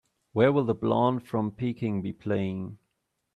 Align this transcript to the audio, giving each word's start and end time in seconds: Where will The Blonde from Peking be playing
Where 0.33 0.51
will 0.51 0.63
The 0.63 0.73
Blonde 0.73 1.27
from 1.27 1.51
Peking 1.51 2.01
be 2.01 2.11
playing 2.11 2.79